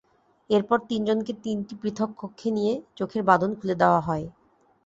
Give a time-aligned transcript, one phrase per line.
[0.49, 4.25] এরপর তিনজনকে তিনটি পৃথক কক্ষে নিয়ে চোখের বাঁধন খুলে দেওয়া হয়।